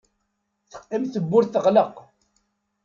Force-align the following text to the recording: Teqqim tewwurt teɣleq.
Teqqim 0.71 1.03
tewwurt 1.13 1.53
teɣleq. 1.53 1.95